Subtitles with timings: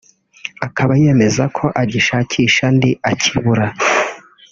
[0.67, 3.65] Akaba yemeza ko agishakisha andi akibura